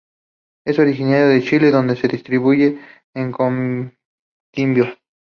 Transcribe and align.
Es 0.65 0.79
originaria 0.79 1.27
de 1.27 1.43
Chile 1.43 1.69
donde 1.69 1.95
se 1.95 2.07
distribuye 2.07 2.79
en 3.13 3.31
Coquimbo. 3.31 4.87